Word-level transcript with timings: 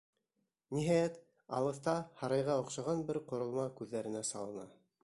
Ниһайәт, 0.77 1.19
алыҫта 1.59 1.95
һарайға 2.23 2.57
оҡшаған 2.65 3.05
бер 3.13 3.21
ҡоролма 3.31 3.71
күҙҙәренә 3.81 4.27
салына. 4.35 4.69